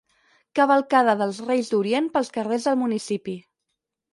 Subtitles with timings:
[0.59, 3.37] Cavalcada dels Reis d'Orient pels carrers del municipi.